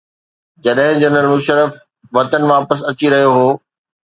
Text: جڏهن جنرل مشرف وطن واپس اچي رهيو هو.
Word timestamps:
جڏهن 0.63 1.01
جنرل 1.03 1.29
مشرف 1.33 1.77
وطن 2.19 2.41
واپس 2.53 2.79
اچي 2.89 3.07
رهيو 3.13 3.31
هو. 3.37 3.49